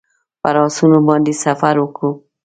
[0.41, 2.11] پر آسونو باندې سفر وکړو.